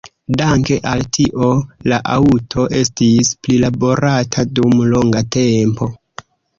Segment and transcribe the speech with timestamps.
[0.39, 1.49] Danke al tio
[1.93, 5.97] la aŭto estis prilaborata dum longa tempo.